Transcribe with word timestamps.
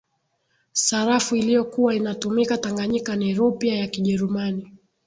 sarafu 0.73 1.35
iliyokuwa 1.35 1.95
inatumika 1.95 2.57
tanganyika 2.57 3.15
ni 3.15 3.33
rupia 3.33 3.75
ya 3.75 3.87
kijerumani 3.87 4.73